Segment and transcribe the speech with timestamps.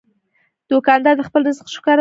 [0.69, 1.89] دوکاندار د خپل رزق شکر ادا کوي.